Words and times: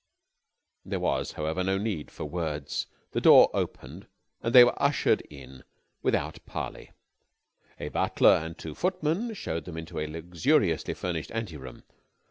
There 0.83 0.97
was, 0.99 1.33
however, 1.33 1.63
no 1.63 1.77
need 1.77 2.09
for 2.09 2.25
words. 2.25 2.87
The 3.11 3.21
door 3.21 3.51
opened, 3.53 4.07
and 4.41 4.51
they 4.55 4.63
were 4.63 4.73
ushered 4.81 5.21
in 5.29 5.63
without 6.01 6.43
parley. 6.47 6.89
A 7.79 7.89
butler 7.89 8.33
and 8.43 8.57
two 8.57 8.73
footmen 8.73 9.35
showed 9.35 9.65
them 9.65 9.77
into 9.77 9.99
a 9.99 10.07
luxuriously 10.07 10.95
furnished 10.95 11.29
anteroom. 11.29 11.83